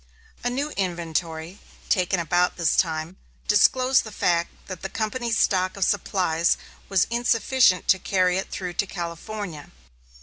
[0.43, 3.17] A new inventory, taken about this time,
[3.47, 6.57] disclosed the fact that the company's stock of supplies
[6.89, 9.69] was insufficient to carry it through to California.